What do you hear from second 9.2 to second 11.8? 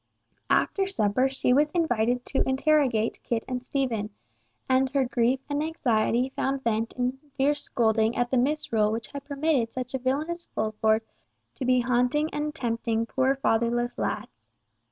permitted such a villain as Fulford to